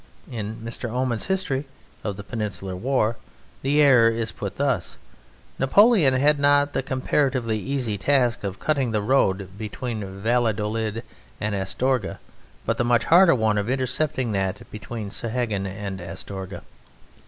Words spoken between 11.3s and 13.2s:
and Astorga, but the much